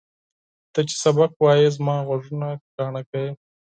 [0.73, 3.29] ته چې درس وایې زما غوږونه کاڼه کوې!